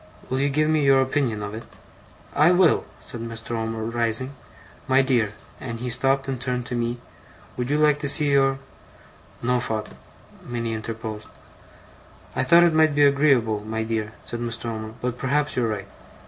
[0.31, 1.67] Will you give me your opinion of it?'
[2.33, 3.51] 'I will,' said Mr.
[3.51, 4.33] Omer, rising.
[4.87, 6.97] 'My dear'; and he stopped and turned to me:
[7.55, 8.57] 'would you like to see your'
[9.43, 9.97] 'No, father,'
[10.43, 11.27] Minnie interposed.
[12.35, 14.65] 'I thought it might be agreeable, my dear,' said Mr.
[14.65, 14.95] Omer.
[15.01, 15.87] 'But perhaps you're right.